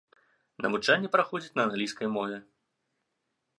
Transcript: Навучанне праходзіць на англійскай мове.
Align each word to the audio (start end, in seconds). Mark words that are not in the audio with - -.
Навучанне 0.65 1.11
праходзіць 1.17 1.53
на 1.61 1.67
англійскай 1.69 2.07
мове. 2.17 2.37